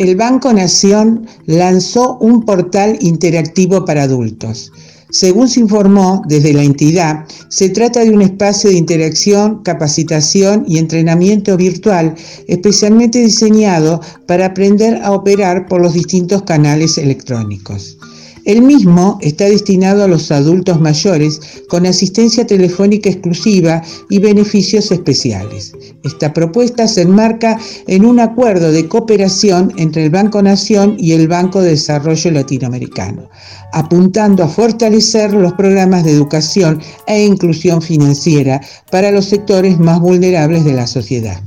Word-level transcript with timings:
El 0.00 0.16
Banco 0.16 0.50
Nación 0.50 1.26
lanzó 1.44 2.16
un 2.22 2.46
portal 2.46 2.96
interactivo 3.00 3.84
para 3.84 4.04
adultos. 4.04 4.72
Según 5.10 5.46
se 5.46 5.60
informó 5.60 6.22
desde 6.26 6.54
la 6.54 6.62
entidad, 6.62 7.26
se 7.50 7.68
trata 7.68 8.00
de 8.00 8.10
un 8.10 8.22
espacio 8.22 8.70
de 8.70 8.78
interacción, 8.78 9.62
capacitación 9.62 10.64
y 10.66 10.78
entrenamiento 10.78 11.54
virtual 11.58 12.14
especialmente 12.48 13.18
diseñado 13.18 14.00
para 14.26 14.46
aprender 14.46 15.02
a 15.02 15.12
operar 15.12 15.66
por 15.66 15.82
los 15.82 15.92
distintos 15.92 16.44
canales 16.44 16.96
electrónicos. 16.96 17.98
El 18.50 18.62
mismo 18.62 19.16
está 19.20 19.44
destinado 19.44 20.02
a 20.02 20.08
los 20.08 20.32
adultos 20.32 20.80
mayores 20.80 21.40
con 21.68 21.86
asistencia 21.86 22.44
telefónica 22.44 23.08
exclusiva 23.08 23.80
y 24.08 24.18
beneficios 24.18 24.90
especiales. 24.90 25.72
Esta 26.02 26.32
propuesta 26.32 26.88
se 26.88 27.02
enmarca 27.02 27.60
en 27.86 28.04
un 28.04 28.18
acuerdo 28.18 28.72
de 28.72 28.88
cooperación 28.88 29.72
entre 29.76 30.02
el 30.02 30.10
Banco 30.10 30.42
Nación 30.42 30.96
y 30.98 31.12
el 31.12 31.28
Banco 31.28 31.62
de 31.62 31.70
Desarrollo 31.70 32.32
Latinoamericano, 32.32 33.30
apuntando 33.72 34.42
a 34.42 34.48
fortalecer 34.48 35.32
los 35.32 35.52
programas 35.52 36.02
de 36.02 36.10
educación 36.10 36.80
e 37.06 37.24
inclusión 37.24 37.80
financiera 37.80 38.60
para 38.90 39.12
los 39.12 39.26
sectores 39.26 39.78
más 39.78 40.00
vulnerables 40.00 40.64
de 40.64 40.72
la 40.72 40.88
sociedad. 40.88 41.40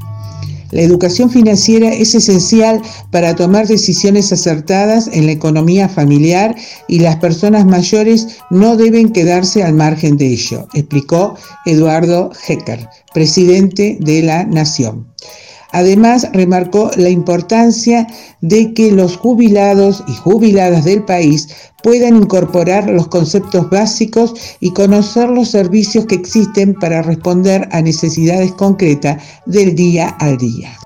La 0.73 0.81
educación 0.81 1.29
financiera 1.29 1.93
es 1.93 2.16
esencial 2.16 2.81
para 3.11 3.35
tomar 3.35 3.67
decisiones 3.67 4.33
acertadas 4.33 5.07
en 5.13 5.27
la 5.27 5.31
economía 5.31 5.88
familiar 5.88 6.55
y 6.88 6.97
las 6.97 7.17
personas 7.17 7.63
mayores 7.63 8.39
no 8.49 8.75
deben 8.75 9.11
quedarse 9.11 9.61
al 9.61 9.73
margen 9.73 10.17
de 10.17 10.33
ello, 10.33 10.67
explicó 10.73 11.35
Eduardo 11.67 12.31
Hecker, 12.47 12.89
presidente 13.13 13.97
de 13.99 14.23
la 14.23 14.45
Nación. 14.45 15.13
Además, 15.73 16.29
remarcó 16.33 16.91
la 16.97 17.09
importancia 17.09 18.07
de 18.41 18.73
que 18.73 18.91
los 18.91 19.17
jubilados 19.17 20.03
y 20.07 20.13
jubiladas 20.13 20.85
del 20.85 21.03
país 21.03 21.49
puedan 21.81 22.15
incorporar 22.15 22.89
los 22.89 23.07
conceptos 23.07 23.69
básicos 23.71 24.33
y 24.59 24.71
conocer 24.71 25.30
los 25.30 25.49
servicios 25.49 26.05
que 26.05 26.15
existen 26.15 26.75
para 26.75 27.02
responder 27.02 27.67
a 27.71 27.81
necesidades 27.81 28.52
concretas 28.53 29.21
del 29.48 29.75
día 29.75 30.09
al 30.20 30.37
día. 30.37 30.77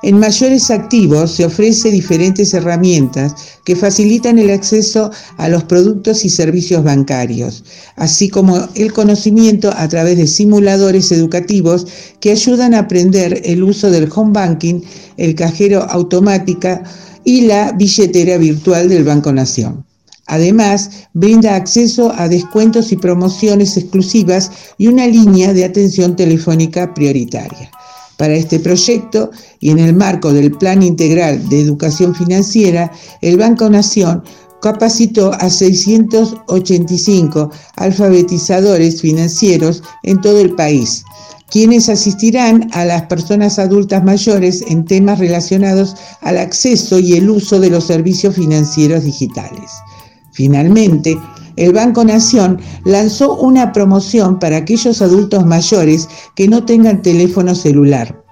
En 0.00 0.20
mayores 0.20 0.70
activos 0.70 1.32
se 1.32 1.44
ofrece 1.44 1.90
diferentes 1.90 2.54
herramientas 2.54 3.34
que 3.64 3.74
facilitan 3.74 4.38
el 4.38 4.50
acceso 4.50 5.10
a 5.38 5.48
los 5.48 5.64
productos 5.64 6.24
y 6.24 6.30
servicios 6.30 6.84
bancarios, 6.84 7.64
así 7.96 8.28
como 8.28 8.68
el 8.76 8.92
conocimiento 8.92 9.72
a 9.76 9.88
través 9.88 10.16
de 10.16 10.28
simuladores 10.28 11.10
educativos 11.10 11.88
que 12.20 12.30
ayudan 12.30 12.74
a 12.74 12.80
aprender 12.80 13.42
el 13.44 13.64
uso 13.64 13.90
del 13.90 14.08
home 14.14 14.32
banking, 14.32 14.82
el 15.16 15.34
cajero 15.34 15.82
automática 15.82 16.84
y 17.24 17.40
la 17.42 17.72
billetera 17.72 18.38
virtual 18.38 18.88
del 18.88 19.02
Banco 19.02 19.32
Nación. 19.32 19.84
Además, 20.28 21.08
brinda 21.12 21.56
acceso 21.56 22.12
a 22.16 22.28
descuentos 22.28 22.92
y 22.92 22.96
promociones 22.96 23.76
exclusivas 23.76 24.52
y 24.76 24.86
una 24.86 25.08
línea 25.08 25.52
de 25.52 25.64
atención 25.64 26.14
telefónica 26.14 26.94
prioritaria. 26.94 27.70
Para 28.18 28.34
este 28.34 28.58
proyecto 28.58 29.30
y 29.60 29.70
en 29.70 29.78
el 29.78 29.94
marco 29.94 30.32
del 30.32 30.50
Plan 30.50 30.82
Integral 30.82 31.48
de 31.48 31.60
Educación 31.60 32.16
Financiera, 32.16 32.90
el 33.22 33.38
Banco 33.38 33.70
Nación 33.70 34.24
capacitó 34.60 35.32
a 35.34 35.48
685 35.48 37.48
alfabetizadores 37.76 39.00
financieros 39.00 39.84
en 40.02 40.20
todo 40.20 40.40
el 40.40 40.52
país, 40.56 41.04
quienes 41.48 41.88
asistirán 41.88 42.68
a 42.72 42.84
las 42.84 43.02
personas 43.02 43.60
adultas 43.60 44.02
mayores 44.02 44.64
en 44.66 44.84
temas 44.84 45.20
relacionados 45.20 45.94
al 46.22 46.38
acceso 46.38 46.98
y 46.98 47.12
el 47.12 47.30
uso 47.30 47.60
de 47.60 47.70
los 47.70 47.84
servicios 47.84 48.34
financieros 48.34 49.04
digitales. 49.04 49.70
Finalmente, 50.32 51.16
el 51.58 51.72
Banco 51.72 52.04
Nación 52.04 52.60
lanzó 52.84 53.36
una 53.36 53.72
promoción 53.72 54.38
para 54.38 54.58
aquellos 54.58 55.02
adultos 55.02 55.44
mayores 55.44 56.08
que 56.34 56.48
no 56.48 56.64
tengan 56.64 57.02
teléfono 57.02 57.54
celular. 57.54 58.24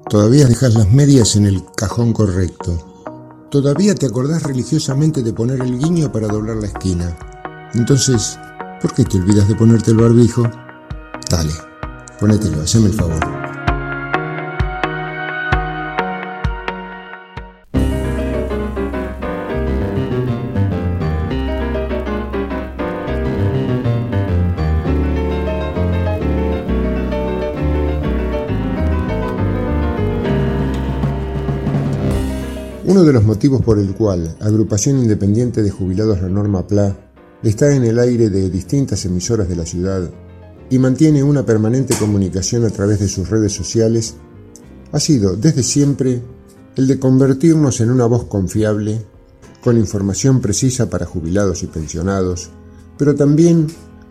Todavía 0.09 0.47
dejas 0.47 0.73
las 0.73 0.91
medias 0.91 1.35
en 1.35 1.45
el 1.45 1.63
cajón 1.75 2.13
correcto. 2.13 3.47
Todavía 3.51 3.95
te 3.95 4.05
acordás 4.05 4.43
religiosamente 4.43 5.23
de 5.23 5.33
poner 5.33 5.61
el 5.61 5.77
guiño 5.77 6.11
para 6.11 6.27
doblar 6.27 6.57
la 6.57 6.67
esquina. 6.67 7.17
Entonces, 7.73 8.37
¿por 8.81 8.93
qué 8.93 9.03
te 9.03 9.17
olvidas 9.17 9.47
de 9.47 9.55
ponerte 9.55 9.91
el 9.91 9.97
barbijo? 9.97 10.43
Dale, 11.29 11.53
ponételo, 12.19 12.61
haceme 12.61 12.87
el 12.87 12.93
favor. 12.93 13.38
Uno 32.99 33.07
de 33.07 33.13
los 33.13 33.23
motivos 33.23 33.61
por 33.61 33.79
el 33.79 33.95
cual 33.95 34.35
Agrupación 34.41 34.99
Independiente 34.99 35.63
de 35.63 35.71
Jubilados 35.71 36.21
La 36.21 36.27
Norma 36.27 36.67
PLA 36.67 36.97
está 37.41 37.73
en 37.73 37.85
el 37.85 37.97
aire 37.97 38.29
de 38.29 38.49
distintas 38.49 39.05
emisoras 39.05 39.47
de 39.47 39.55
la 39.55 39.65
ciudad 39.65 40.11
y 40.69 40.79
mantiene 40.79 41.23
una 41.23 41.45
permanente 41.45 41.95
comunicación 41.95 42.65
a 42.65 42.69
través 42.69 42.99
de 42.99 43.07
sus 43.07 43.29
redes 43.29 43.53
sociales 43.53 44.15
ha 44.91 44.99
sido 44.99 45.37
desde 45.37 45.63
siempre 45.63 46.21
el 46.75 46.87
de 46.87 46.99
convertirnos 46.99 47.79
en 47.79 47.89
una 47.91 48.05
voz 48.05 48.25
confiable 48.25 49.01
con 49.63 49.77
información 49.77 50.41
precisa 50.41 50.89
para 50.89 51.05
jubilados 51.05 51.63
y 51.63 51.67
pensionados, 51.67 52.49
pero 52.97 53.15
también 53.15 53.67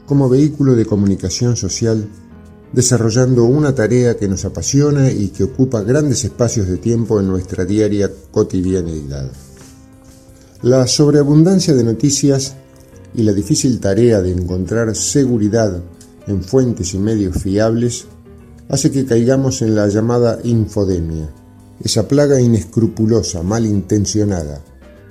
como 0.07 0.31
vehículo 0.31 0.75
de 0.75 0.87
comunicación 0.87 1.57
social, 1.57 2.09
desarrollando 2.73 3.45
una 3.45 3.75
tarea 3.75 4.17
que 4.17 4.29
nos 4.29 4.45
apasiona 4.45 5.11
y 5.11 5.29
que 5.29 5.45
ocupa 5.45 5.83
grandes 5.83 6.25
espacios 6.25 6.69
de 6.69 6.77
tiempo 6.77 7.21
en 7.21 7.29
nuestra 7.29 7.65
diaria 7.65 8.11
cotidianidad. 8.31 9.31
La 10.63 10.87
sobreabundancia 10.87 11.75
de 11.75 11.85
noticias 11.85 12.55
y 13.15 13.23
la 13.23 13.33
difícil 13.33 13.81
tarea 13.81 14.21
de 14.21 14.33
encontrar 14.33 14.95
seguridad 14.95 15.83
en 16.27 16.43
fuentes 16.43 16.95
y 16.95 16.99
medios 16.99 17.41
fiables 17.43 18.07
hace 18.69 18.91
que 18.91 19.07
caigamos 19.07 19.63
en 19.63 19.75
la 19.75 19.89
llamada 19.89 20.39
infodemia, 20.45 21.31
esa 21.83 22.07
plaga 22.07 22.41
inescrupulosa, 22.41 23.43
malintencionada, 23.43 24.63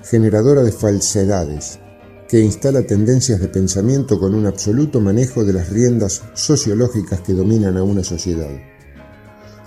generadora 0.04 0.64
de 0.64 0.72
falsedades, 0.72 1.80
que 2.28 2.42
instala 2.42 2.84
tendencias 2.84 3.40
de 3.40 3.48
pensamiento 3.48 4.20
con 4.20 4.36
un 4.36 4.46
absoluto 4.46 5.00
manejo 5.00 5.46
de 5.46 5.54
las 5.54 5.70
riendas 5.70 6.24
sociológicas 6.34 7.22
que 7.22 7.34
dominan 7.34 7.78
a 7.78 7.84
una 7.84 8.04
sociedad. 8.04 8.50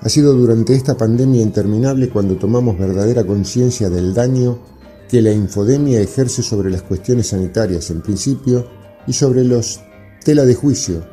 Ha 0.03 0.09
sido 0.09 0.35
durante 0.35 0.75
esta 0.75 0.97
pandemia 0.97 1.43
interminable 1.43 2.09
cuando 2.09 2.37
tomamos 2.37 2.79
verdadera 2.79 3.25
conciencia 3.25 3.91
del 3.91 4.15
daño 4.15 4.59
que 5.09 5.21
la 5.21 5.33
infodemia 5.33 6.01
ejerce 6.01 6.43
sobre 6.43 6.71
las 6.71 6.83
cuestiones 6.83 7.29
sanitarias 7.29 7.91
en 7.91 8.01
principio 8.01 8.67
y 9.07 9.13
sobre 9.13 9.45
los 9.45 9.81
tela 10.25 10.45
de 10.45 10.55
juicio 10.55 11.05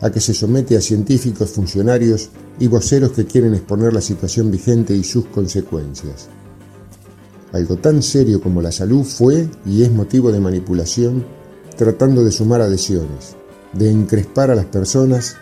a 0.00 0.10
que 0.10 0.20
se 0.20 0.34
somete 0.34 0.76
a 0.76 0.80
científicos, 0.80 1.50
funcionarios 1.50 2.30
y 2.58 2.66
voceros 2.66 3.12
que 3.12 3.26
quieren 3.26 3.54
exponer 3.54 3.92
la 3.92 4.00
situación 4.00 4.50
vigente 4.50 4.94
y 4.94 5.04
sus 5.04 5.26
consecuencias. 5.26 6.28
Algo 7.52 7.76
tan 7.76 8.02
serio 8.02 8.40
como 8.40 8.62
la 8.62 8.72
salud 8.72 9.04
fue 9.04 9.48
y 9.66 9.82
es 9.82 9.92
motivo 9.92 10.32
de 10.32 10.40
manipulación 10.40 11.24
tratando 11.76 12.24
de 12.24 12.32
sumar 12.32 12.60
adhesiones, 12.60 13.36
de 13.72 13.90
encrespar 13.90 14.50
a 14.50 14.54
las 14.54 14.66
personas 14.66 15.36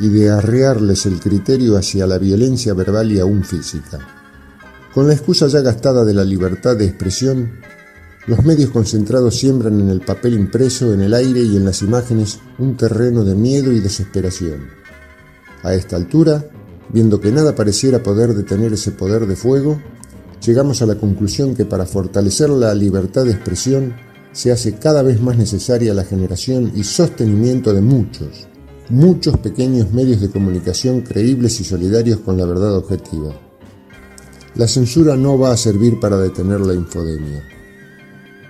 y 0.00 0.08
de 0.08 0.30
arrearles 0.30 1.06
el 1.06 1.20
criterio 1.20 1.76
hacia 1.76 2.06
la 2.06 2.18
violencia 2.18 2.74
verbal 2.74 3.12
y 3.12 3.20
aún 3.20 3.44
física. 3.44 3.98
Con 4.94 5.08
la 5.08 5.14
excusa 5.14 5.46
ya 5.48 5.60
gastada 5.60 6.04
de 6.04 6.14
la 6.14 6.24
libertad 6.24 6.76
de 6.76 6.86
expresión, 6.86 7.60
los 8.26 8.44
medios 8.44 8.70
concentrados 8.70 9.38
siembran 9.38 9.80
en 9.80 9.88
el 9.88 10.00
papel 10.00 10.34
impreso, 10.34 10.92
en 10.92 11.00
el 11.00 11.14
aire 11.14 11.40
y 11.40 11.56
en 11.56 11.64
las 11.64 11.82
imágenes 11.82 12.40
un 12.58 12.76
terreno 12.76 13.24
de 13.24 13.34
miedo 13.34 13.72
y 13.72 13.80
desesperación. 13.80 14.68
A 15.62 15.74
esta 15.74 15.96
altura, 15.96 16.44
viendo 16.92 17.20
que 17.20 17.32
nada 17.32 17.54
pareciera 17.54 18.02
poder 18.02 18.34
detener 18.34 18.72
ese 18.72 18.92
poder 18.92 19.26
de 19.26 19.36
fuego, 19.36 19.80
llegamos 20.44 20.82
a 20.82 20.86
la 20.86 20.96
conclusión 20.96 21.54
que 21.54 21.64
para 21.64 21.86
fortalecer 21.86 22.50
la 22.50 22.74
libertad 22.74 23.24
de 23.24 23.32
expresión 23.32 23.94
se 24.32 24.52
hace 24.52 24.74
cada 24.74 25.02
vez 25.02 25.20
más 25.20 25.36
necesaria 25.36 25.94
la 25.94 26.04
generación 26.04 26.72
y 26.74 26.84
sostenimiento 26.84 27.72
de 27.72 27.80
muchos, 27.80 28.46
muchos 28.88 29.38
pequeños 29.38 29.92
medios 29.92 30.20
de 30.20 30.30
comunicación 30.30 31.00
creíbles 31.02 31.60
y 31.60 31.64
solidarios 31.64 32.20
con 32.20 32.36
la 32.36 32.46
verdad 32.46 32.76
objetiva. 32.76 33.34
La 34.54 34.66
censura 34.66 35.16
no 35.16 35.38
va 35.38 35.52
a 35.52 35.56
servir 35.56 36.00
para 36.00 36.18
detener 36.18 36.60
la 36.60 36.74
infodemia 36.74 37.42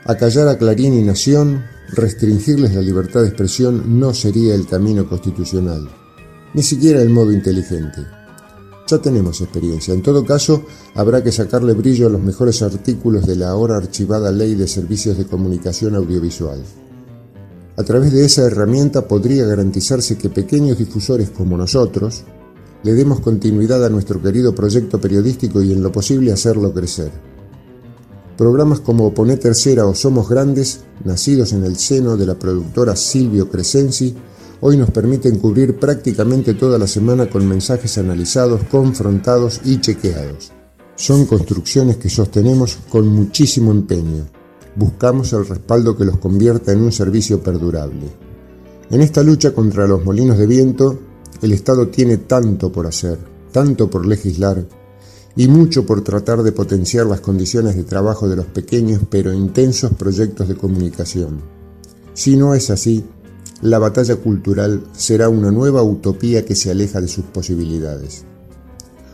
Acallar 0.08 0.48
a 0.48 0.56
Clarín 0.56 0.94
y 0.94 1.02
Nación, 1.02 1.66
restringirles 1.90 2.74
la 2.74 2.80
libertad 2.80 3.20
de 3.20 3.28
expresión 3.28 4.00
no 4.00 4.14
sería 4.14 4.54
el 4.54 4.66
camino 4.66 5.06
constitucional, 5.06 5.86
ni 6.54 6.62
siquiera 6.62 7.02
el 7.02 7.10
modo 7.10 7.30
inteligente. 7.30 8.06
Ya 8.88 8.96
tenemos 8.96 9.42
experiencia. 9.42 9.92
En 9.92 10.00
todo 10.00 10.24
caso, 10.24 10.62
habrá 10.94 11.22
que 11.22 11.30
sacarle 11.30 11.74
brillo 11.74 12.06
a 12.06 12.10
los 12.10 12.22
mejores 12.22 12.62
artículos 12.62 13.26
de 13.26 13.36
la 13.36 13.50
ahora 13.50 13.76
archivada 13.76 14.32
Ley 14.32 14.54
de 14.54 14.66
Servicios 14.66 15.18
de 15.18 15.26
Comunicación 15.26 15.94
Audiovisual. 15.94 16.62
A 17.76 17.84
través 17.84 18.12
de 18.12 18.24
esa 18.24 18.46
herramienta 18.46 19.06
podría 19.06 19.44
garantizarse 19.44 20.16
que 20.16 20.30
pequeños 20.30 20.78
difusores 20.78 21.28
como 21.28 21.58
nosotros 21.58 22.24
le 22.82 22.94
demos 22.94 23.20
continuidad 23.20 23.84
a 23.84 23.90
nuestro 23.90 24.22
querido 24.22 24.54
proyecto 24.54 24.98
periodístico 24.98 25.60
y 25.60 25.72
en 25.72 25.82
lo 25.82 25.92
posible 25.92 26.32
hacerlo 26.32 26.72
crecer. 26.72 27.12
Programas 28.38 28.80
como 28.80 29.12
Poné 29.12 29.36
Tercera 29.36 29.84
o 29.84 29.94
Somos 29.94 30.30
Grandes, 30.30 30.80
nacidos 31.04 31.52
en 31.52 31.64
el 31.64 31.76
seno 31.76 32.16
de 32.16 32.24
la 32.24 32.38
productora 32.38 32.96
Silvio 32.96 33.50
Crescenzi, 33.50 34.14
hoy 34.60 34.76
nos 34.76 34.90
permiten 34.90 35.38
cubrir 35.38 35.76
prácticamente 35.76 36.54
toda 36.54 36.78
la 36.78 36.86
semana 36.86 37.28
con 37.28 37.46
mensajes 37.46 37.98
analizados, 37.98 38.62
confrontados 38.70 39.60
y 39.64 39.80
chequeados. 39.80 40.52
Son 40.96 41.26
construcciones 41.26 41.96
que 41.96 42.10
sostenemos 42.10 42.78
con 42.88 43.06
muchísimo 43.06 43.70
empeño. 43.70 44.26
Buscamos 44.74 45.32
el 45.32 45.46
respaldo 45.46 45.96
que 45.96 46.04
los 46.04 46.18
convierta 46.18 46.72
en 46.72 46.80
un 46.80 46.92
servicio 46.92 47.42
perdurable. 47.42 48.08
En 48.90 49.00
esta 49.00 49.22
lucha 49.22 49.52
contra 49.52 49.86
los 49.86 50.04
molinos 50.04 50.38
de 50.38 50.46
viento, 50.46 50.98
el 51.42 51.52
Estado 51.52 51.88
tiene 51.88 52.16
tanto 52.16 52.72
por 52.72 52.86
hacer, 52.86 53.18
tanto 53.52 53.88
por 53.88 54.06
legislar, 54.06 54.64
y 55.36 55.46
mucho 55.46 55.86
por 55.86 56.02
tratar 56.02 56.42
de 56.42 56.50
potenciar 56.50 57.06
las 57.06 57.20
condiciones 57.20 57.76
de 57.76 57.84
trabajo 57.84 58.28
de 58.28 58.34
los 58.34 58.46
pequeños 58.46 59.02
pero 59.08 59.32
intensos 59.32 59.92
proyectos 59.92 60.48
de 60.48 60.56
comunicación. 60.56 61.40
Si 62.12 62.36
no 62.36 62.54
es 62.54 62.70
así, 62.70 63.04
la 63.60 63.78
batalla 63.78 64.16
cultural 64.16 64.84
será 64.92 65.28
una 65.28 65.50
nueva 65.50 65.82
utopía 65.82 66.44
que 66.44 66.54
se 66.54 66.70
aleja 66.70 67.00
de 67.00 67.08
sus 67.08 67.24
posibilidades. 67.24 68.24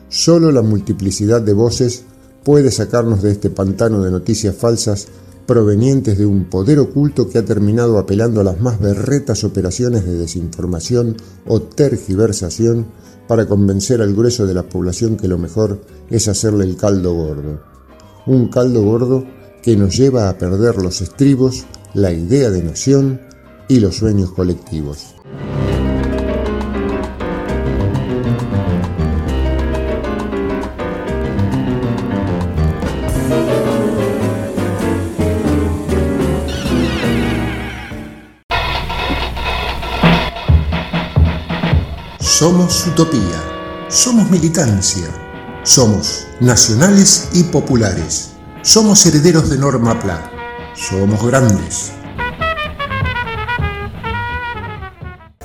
Solo 0.08 0.52
la 0.52 0.62
multiplicidad 0.62 1.42
de 1.42 1.54
voces 1.54 2.04
puede 2.44 2.70
sacarnos 2.70 3.22
de 3.22 3.32
este 3.32 3.50
pantano 3.50 4.02
de 4.02 4.10
noticias 4.10 4.54
falsas 4.54 5.08
provenientes 5.46 6.18
de 6.18 6.26
un 6.26 6.44
poder 6.44 6.78
oculto 6.78 7.28
que 7.28 7.38
ha 7.38 7.44
terminado 7.44 7.98
apelando 7.98 8.40
a 8.40 8.44
las 8.44 8.60
más 8.60 8.80
berretas 8.80 9.44
operaciones 9.44 10.04
de 10.04 10.16
desinformación 10.16 11.16
o 11.46 11.60
tergiversación 11.60 12.86
para 13.28 13.46
convencer 13.46 14.02
al 14.02 14.14
grueso 14.14 14.46
de 14.46 14.54
la 14.54 14.68
población 14.68 15.16
que 15.16 15.28
lo 15.28 15.38
mejor 15.38 15.80
es 16.10 16.28
hacerle 16.28 16.64
el 16.64 16.76
caldo 16.76 17.14
gordo. 17.14 17.60
Un 18.26 18.48
caldo 18.48 18.82
gordo 18.82 19.24
que 19.62 19.76
nos 19.76 19.96
lleva 19.96 20.28
a 20.28 20.38
perder 20.38 20.76
los 20.76 21.00
estribos, 21.00 21.64
la 21.94 22.12
idea 22.12 22.50
de 22.50 22.62
nación 22.62 23.20
y 23.68 23.80
los 23.80 23.96
sueños 23.96 24.30
colectivos. 24.32 25.14
Somos 42.20 42.86
utopía, 42.88 43.20
somos 43.88 44.28
militancia, 44.30 45.06
somos 45.62 46.26
nacionales 46.40 47.28
y 47.32 47.44
populares, 47.44 48.32
somos 48.60 49.06
herederos 49.06 49.48
de 49.48 49.56
Norma 49.56 49.98
Pla, 50.00 50.30
somos 50.74 51.24
grandes. 51.24 51.92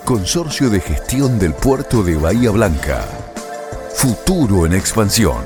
Consorcio 0.10 0.72
de 0.72 0.82
Gestión 0.82 1.38
del 1.38 1.54
Puerto 1.54 2.02
de 2.02 2.16
Bahía 2.16 2.50
Blanca. 2.50 3.08
Futuro 3.96 4.66
en 4.66 4.74
expansión. 4.74 5.38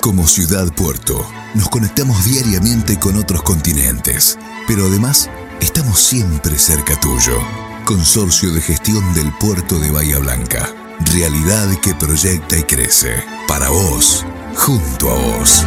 Como 0.00 0.28
ciudad 0.28 0.72
puerto, 0.74 1.26
nos 1.56 1.68
conectamos 1.68 2.24
diariamente 2.24 3.00
con 3.00 3.16
otros 3.16 3.42
continentes, 3.42 4.38
pero 4.68 4.86
además 4.86 5.28
estamos 5.60 5.98
siempre 5.98 6.56
cerca 6.56 7.00
tuyo. 7.00 7.36
Consorcio 7.84 8.52
de 8.52 8.60
Gestión 8.60 9.12
del 9.12 9.32
Puerto 9.32 9.80
de 9.80 9.90
Bahía 9.90 10.20
Blanca. 10.20 10.72
Realidad 11.12 11.66
que 11.82 11.96
proyecta 11.96 12.56
y 12.56 12.62
crece. 12.62 13.24
Para 13.48 13.70
vos, 13.70 14.24
junto 14.54 15.10
a 15.10 15.14
vos. 15.14 15.64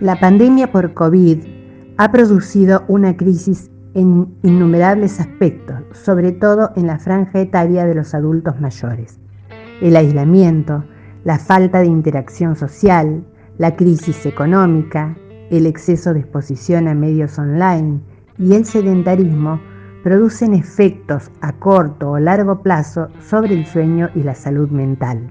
La 0.00 0.14
pandemia 0.20 0.70
por 0.70 0.94
COVID 0.94 1.38
ha 1.96 2.12
producido 2.12 2.84
una 2.86 3.16
crisis 3.16 3.68
en 3.94 4.32
innumerables 4.44 5.18
aspectos, 5.18 5.82
sobre 5.92 6.30
todo 6.30 6.70
en 6.76 6.86
la 6.86 7.00
franja 7.00 7.40
etaria 7.40 7.84
de 7.84 7.96
los 7.96 8.14
adultos 8.14 8.60
mayores. 8.60 9.18
El 9.82 9.96
aislamiento, 9.96 10.84
la 11.24 11.40
falta 11.40 11.80
de 11.80 11.86
interacción 11.86 12.54
social, 12.54 13.26
la 13.58 13.74
crisis 13.74 14.24
económica, 14.24 15.16
el 15.50 15.66
exceso 15.66 16.14
de 16.14 16.20
exposición 16.20 16.86
a 16.86 16.94
medios 16.94 17.36
online 17.36 18.00
y 18.38 18.54
el 18.54 18.66
sedentarismo 18.66 19.60
producen 20.04 20.54
efectos 20.54 21.28
a 21.40 21.54
corto 21.54 22.12
o 22.12 22.18
largo 22.20 22.62
plazo 22.62 23.08
sobre 23.20 23.54
el 23.54 23.66
sueño 23.66 24.10
y 24.14 24.22
la 24.22 24.36
salud 24.36 24.70
mental. 24.70 25.28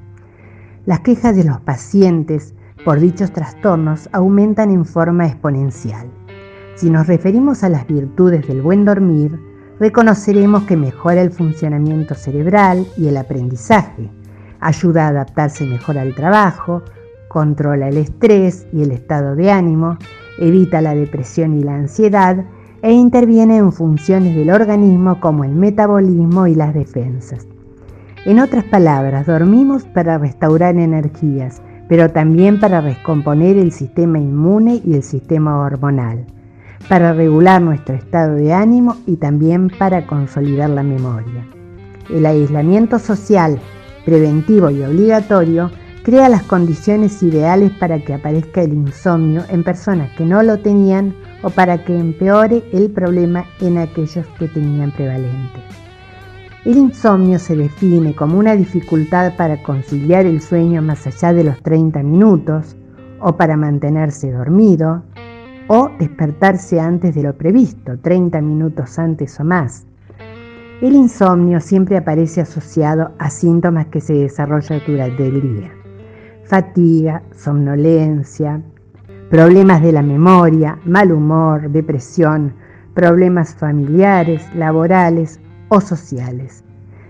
Las 0.85 0.99
quejas 0.99 1.37
de 1.37 1.45
los 1.45 1.61
pacientes 1.61 2.53
por 2.87 3.01
dichos 3.01 3.33
trastornos 3.33 4.07
aumentan 4.13 4.71
en 4.71 4.85
forma 4.85 5.27
exponencial. 5.27 6.07
Si 6.75 6.89
nos 6.89 7.05
referimos 7.05 7.65
a 7.65 7.67
las 7.67 7.85
virtudes 7.85 8.47
del 8.47 8.61
buen 8.61 8.85
dormir, 8.85 9.37
reconoceremos 9.77 10.63
que 10.63 10.77
mejora 10.77 11.21
el 11.21 11.31
funcionamiento 11.31 12.15
cerebral 12.15 12.87
y 12.95 13.09
el 13.09 13.17
aprendizaje, 13.17 14.09
ayuda 14.61 15.03
a 15.03 15.09
adaptarse 15.09 15.65
mejor 15.65 15.97
al 15.97 16.15
trabajo, 16.15 16.81
controla 17.27 17.89
el 17.89 17.97
estrés 17.97 18.65
y 18.71 18.83
el 18.83 18.91
estado 18.91 19.35
de 19.35 19.51
ánimo, 19.51 19.97
evita 20.39 20.79
la 20.79 20.95
depresión 20.95 21.59
y 21.59 21.63
la 21.63 21.75
ansiedad 21.75 22.45
e 22.81 22.93
interviene 22.93 23.57
en 23.57 23.73
funciones 23.73 24.33
del 24.33 24.49
organismo 24.49 25.19
como 25.19 25.43
el 25.43 25.55
metabolismo 25.55 26.47
y 26.47 26.55
las 26.55 26.73
defensas. 26.73 27.45
En 28.25 28.39
otras 28.39 28.63
palabras, 28.63 29.25
dormimos 29.25 29.83
para 29.83 30.17
restaurar 30.17 30.77
energías, 30.77 31.61
pero 31.87 32.09
también 32.09 32.59
para 32.59 32.81
recomponer 32.81 33.57
el 33.57 33.71
sistema 33.71 34.19
inmune 34.19 34.81
y 34.85 34.95
el 34.95 35.03
sistema 35.03 35.59
hormonal, 35.59 36.25
para 36.89 37.13
regular 37.13 37.61
nuestro 37.61 37.95
estado 37.95 38.35
de 38.35 38.53
ánimo 38.53 38.97
y 39.05 39.17
también 39.17 39.69
para 39.69 40.05
consolidar 40.05 40.69
la 40.69 40.83
memoria. 40.83 41.45
El 42.09 42.25
aislamiento 42.25 42.99
social, 42.99 43.59
preventivo 44.05 44.69
y 44.69 44.83
obligatorio 44.83 45.71
crea 46.03 46.29
las 46.29 46.43
condiciones 46.43 47.21
ideales 47.21 47.71
para 47.73 47.99
que 47.99 48.13
aparezca 48.13 48.61
el 48.61 48.73
insomnio 48.73 49.43
en 49.49 49.63
personas 49.63 50.09
que 50.15 50.25
no 50.25 50.41
lo 50.41 50.59
tenían 50.59 51.13
o 51.43 51.49
para 51.49 51.83
que 51.83 51.97
empeore 51.97 52.63
el 52.71 52.89
problema 52.91 53.45
en 53.59 53.77
aquellos 53.77 54.25
que 54.39 54.47
tenían 54.47 54.91
prevalente. 54.91 55.59
El 56.67 56.75
insomnio 56.75 57.39
se 57.39 57.55
define 57.55 58.13
como 58.13 58.37
una 58.37 58.53
dificultad 58.53 59.37
para 59.37 59.63
conciliar 59.63 60.25
el 60.25 60.41
sueño 60.41 60.81
más 60.81 61.07
allá 61.07 61.31
de 61.31 61.45
los 61.45 61.63
30 61.63 62.03
minutos 62.03 62.75
o 63.21 63.37
para 63.37 63.55
mantenerse 63.55 64.33
dormido 64.33 65.01
o 65.69 65.89
despertarse 65.97 66.81
antes 66.81 67.15
de 67.15 67.23
lo 67.23 67.37
previsto, 67.37 67.97
30 67.97 68.41
minutos 68.41 68.99
antes 68.99 69.39
o 69.39 69.45
más. 69.45 69.87
El 70.81 70.93
insomnio 70.93 71.61
siempre 71.61 71.95
aparece 71.95 72.41
asociado 72.41 73.11
a 73.17 73.29
síntomas 73.29 73.85
que 73.85 74.01
se 74.01 74.15
desarrollan 74.15 74.81
durante 74.85 75.25
el 75.25 75.41
día 75.41 75.71
fatiga, 76.43 77.23
somnolencia, 77.33 78.61
problemas 79.29 79.81
de 79.81 79.93
la 79.93 80.01
memoria, 80.01 80.79
mal 80.83 81.13
humor, 81.13 81.69
depresión, 81.71 82.55
problemas 82.93 83.55
familiares, 83.55 84.45
laborales 84.53 85.39
o 85.69 85.81
sociales. 85.81 86.63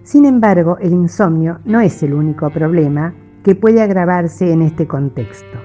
Sin 0.04 0.26
embargo, 0.26 0.78
el 0.80 0.94
insomnio 0.94 1.60
no 1.66 1.82
es 1.82 2.02
el 2.04 2.14
único 2.14 2.50
problema 2.50 3.14
que 3.44 3.56
puede 3.56 3.82
agravarse 3.82 4.52
en 4.52 4.62
este 4.62 4.88
contexto. 4.88 5.58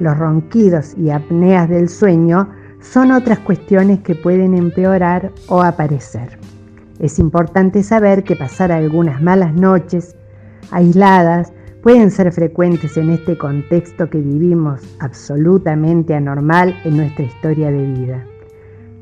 Los 0.00 0.16
ronquidos 0.16 0.94
y 0.96 1.10
apneas 1.10 1.68
del 1.68 1.88
sueño 1.88 2.48
son 2.80 3.12
otras 3.12 3.38
cuestiones 3.40 4.00
que 4.00 4.14
pueden 4.14 4.54
empeorar 4.54 5.32
o 5.48 5.62
aparecer. 5.62 6.38
Es 6.98 7.18
importante 7.18 7.82
saber 7.82 8.24
que 8.24 8.36
pasar 8.36 8.72
algunas 8.72 9.22
malas 9.22 9.54
noches 9.54 10.14
aisladas 10.70 11.52
pueden 11.82 12.10
ser 12.10 12.32
frecuentes 12.32 12.96
en 12.96 13.10
este 13.10 13.38
contexto 13.38 14.10
que 14.10 14.20
vivimos 14.20 14.82
absolutamente 15.00 16.14
anormal 16.14 16.76
en 16.84 16.96
nuestra 16.96 17.24
historia 17.24 17.70
de 17.70 17.86
vida. 17.86 18.24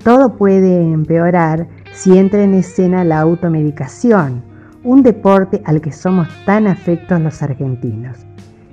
Todo 0.05 0.37
puede 0.37 0.83
empeorar 0.93 1.66
si 1.97 2.19
entra 2.19 2.45
en 2.45 2.53
escena 2.53 3.05
la 3.05 3.21
automedicación, 3.21 4.43
un 4.85 5.03
deporte 5.03 5.62
al 5.65 5.81
que 5.81 5.93
somos 5.93 6.29
tan 6.45 6.67
afectos 6.67 7.19
los 7.21 7.43
argentinos. 7.43 8.19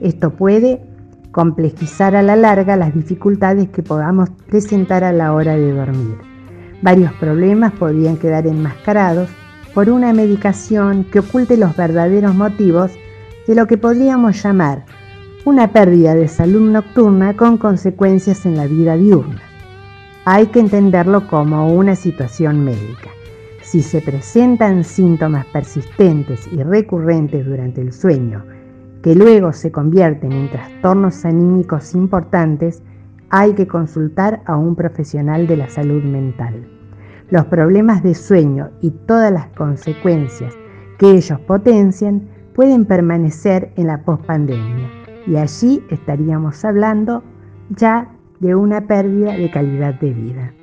Esto 0.02 0.32
puede 0.32 0.82
complejizar 1.32 2.18
a 2.18 2.22
la 2.22 2.36
larga 2.36 2.76
las 2.76 2.94
dificultades 2.94 3.70
que 3.70 3.82
podamos 3.82 4.30
presentar 4.50 5.06
a 5.06 5.14
la 5.14 5.34
hora 5.34 5.56
de 5.56 5.72
dormir. 5.72 6.18
Varios 6.82 7.14
problemas 7.14 7.72
podrían 7.72 8.18
quedar 8.18 8.46
enmascarados 8.46 9.30
por 9.74 9.90
una 9.90 10.12
medicación 10.12 11.06
que 11.06 11.20
oculte 11.20 11.56
los 11.56 11.76
verdaderos 11.78 12.36
motivos 12.36 12.92
de 13.48 13.56
lo 13.56 13.68
que 13.68 13.78
podríamos 13.78 14.44
llamar 14.44 14.84
una 15.46 15.72
pérdida 15.72 16.14
de 16.14 16.28
salud 16.28 16.70
nocturna 16.70 17.36
con 17.36 17.58
consecuencias 17.58 18.46
en 18.46 18.58
la 18.58 18.68
vida 18.68 18.98
diurna. 18.98 19.53
Hay 20.26 20.48
que 20.48 20.62
entenderlo 20.62 21.28
como 21.28 21.74
una 21.74 21.96
situación 21.96 22.64
médica. 22.64 23.10
Si 23.62 23.82
se 23.82 24.00
presentan 24.00 24.86
síntomas 24.86 25.46
persistentes 25.48 26.48
y 26.48 26.64
recurrentes 26.64 27.46
durante 27.46 27.82
el 27.82 27.92
sueño, 27.92 28.42
que 29.02 29.16
luego 29.16 29.52
se 29.52 29.70
convierten 29.70 30.32
en 30.32 30.50
trastornos 30.50 31.26
anímicos 31.26 31.94
importantes, 31.94 32.82
hay 33.32 33.54
que 33.54 33.68
consultar 33.68 34.42
a 34.46 34.56
un 34.56 34.78
profesional 34.78 35.46
de 35.46 35.58
la 35.58 35.68
salud 35.68 36.02
mental. 36.04 36.70
Los 37.30 37.44
problemas 37.48 38.02
de 38.02 38.16
sueño 38.16 38.70
y 38.80 38.92
todas 38.92 39.32
las 39.32 39.48
consecuencias 39.48 40.54
que 41.00 41.12
ellos 41.12 41.40
potencian 41.42 42.30
pueden 42.56 42.86
permanecer 42.86 43.74
en 43.76 43.88
la 43.88 44.04
pospandemia 44.04 44.90
y 45.28 45.36
allí 45.36 45.84
estaríamos 45.90 46.64
hablando 46.64 47.24
ya 47.70 48.13
de 48.44 48.56
una 48.56 48.86
pérdida 48.86 49.32
de 49.32 49.50
calidad 49.50 49.94
de 50.02 50.10
vida. 50.12 50.54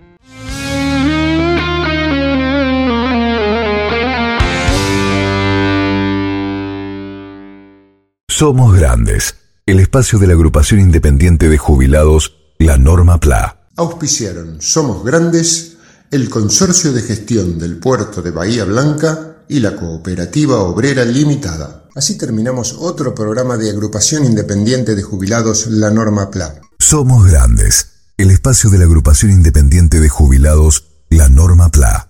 Somos 8.28 8.76
Grandes, 8.76 9.34
el 9.64 9.80
espacio 9.80 10.18
de 10.18 10.26
la 10.26 10.34
agrupación 10.34 10.80
independiente 10.80 11.48
de 11.48 11.56
jubilados, 11.56 12.36
la 12.58 12.76
Norma 12.76 13.18
PLA. 13.18 13.56
Auspiciaron 13.76 14.60
Somos 14.60 15.02
Grandes, 15.02 15.78
el 16.10 16.28
Consorcio 16.28 16.92
de 16.92 17.00
Gestión 17.00 17.58
del 17.58 17.78
Puerto 17.78 18.20
de 18.20 18.30
Bahía 18.30 18.64
Blanca 18.64 19.29
y 19.50 19.58
la 19.58 19.74
Cooperativa 19.74 20.60
Obrera 20.60 21.04
Limitada. 21.04 21.88
Así 21.96 22.16
terminamos 22.16 22.76
otro 22.78 23.16
programa 23.16 23.56
de 23.56 23.68
agrupación 23.68 24.24
independiente 24.24 24.94
de 24.94 25.02
jubilados 25.02 25.66
La 25.66 25.90
Norma 25.90 26.30
PLA. 26.30 26.60
Somos 26.78 27.26
Grandes, 27.26 27.88
el 28.16 28.30
espacio 28.30 28.70
de 28.70 28.78
la 28.78 28.84
agrupación 28.84 29.32
independiente 29.32 29.98
de 29.98 30.08
jubilados 30.08 30.86
La 31.08 31.28
Norma 31.28 31.68
PLA. 31.68 32.09